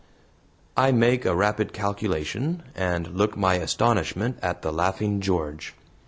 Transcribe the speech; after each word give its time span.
I 0.75 0.91
make 0.91 1.25
a 1.25 1.35
rapid 1.35 1.73
calculation, 1.73 2.63
and 2.75 3.15
look 3.15 3.37
my 3.37 3.57
astonishment 3.57 4.39
at 4.41 4.63
the 4.63 4.71
laughing 4.73 5.19
George. 5.21 5.75